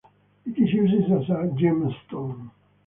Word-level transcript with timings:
It 0.47 0.57
is 0.59 0.73
used 0.73 1.11
as 1.11 1.29
a 1.29 1.47
gemstone. 1.55 2.49